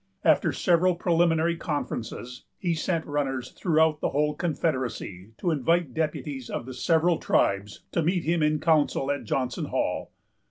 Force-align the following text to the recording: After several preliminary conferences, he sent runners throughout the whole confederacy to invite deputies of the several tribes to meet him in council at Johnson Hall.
After 0.23 0.51
several 0.51 0.95
preliminary 0.95 1.55
conferences, 1.57 2.45
he 2.57 2.73
sent 2.73 3.05
runners 3.05 3.51
throughout 3.51 4.01
the 4.01 4.09
whole 4.09 4.33
confederacy 4.33 5.33
to 5.37 5.51
invite 5.51 5.93
deputies 5.93 6.49
of 6.49 6.65
the 6.65 6.73
several 6.73 7.19
tribes 7.19 7.81
to 7.91 8.01
meet 8.01 8.23
him 8.23 8.41
in 8.41 8.59
council 8.59 9.11
at 9.11 9.25
Johnson 9.25 9.65
Hall. 9.65 10.11